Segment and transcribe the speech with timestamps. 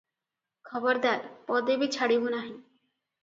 [0.69, 1.29] ଖବରଦାର!
[1.51, 2.51] ପଦେ ବି ଛାଡିବୁ ନାହିଁ।"